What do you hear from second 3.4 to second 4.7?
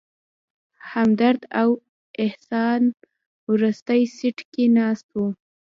وروستي سیټ کې